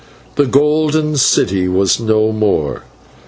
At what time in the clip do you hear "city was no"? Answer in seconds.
1.15-2.31